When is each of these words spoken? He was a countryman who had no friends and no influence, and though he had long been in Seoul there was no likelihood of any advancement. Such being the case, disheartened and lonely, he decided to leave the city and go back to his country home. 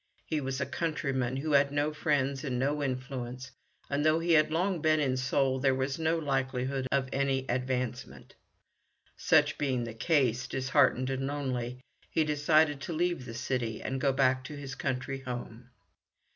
He 0.25 0.41
was 0.41 0.59
a 0.59 0.65
countryman 0.65 1.37
who 1.37 1.51
had 1.51 1.71
no 1.71 1.93
friends 1.93 2.43
and 2.43 2.57
no 2.57 2.81
influence, 2.81 3.51
and 3.87 4.03
though 4.03 4.17
he 4.17 4.31
had 4.31 4.49
long 4.49 4.81
been 4.81 4.99
in 4.99 5.15
Seoul 5.15 5.59
there 5.59 5.75
was 5.75 5.99
no 5.99 6.17
likelihood 6.17 6.87
of 6.91 7.07
any 7.13 7.45
advancement. 7.47 8.33
Such 9.15 9.59
being 9.59 9.83
the 9.83 9.93
case, 9.93 10.47
disheartened 10.47 11.11
and 11.11 11.27
lonely, 11.27 11.81
he 12.09 12.23
decided 12.23 12.81
to 12.81 12.93
leave 12.93 13.25
the 13.25 13.35
city 13.35 13.79
and 13.83 14.01
go 14.01 14.11
back 14.11 14.43
to 14.45 14.55
his 14.57 14.73
country 14.73 15.19
home. 15.19 15.69